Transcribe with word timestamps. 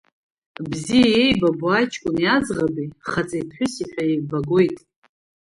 Бзиа 0.69 1.09
иеибабо 1.11 1.67
аҷкәыни 1.77 2.25
аӡӷаби 2.35 2.87
хаҵеи 3.09 3.45
ԥҳәыси 3.47 3.85
ҳәа 3.91 4.03
иеибагоит. 4.05 4.77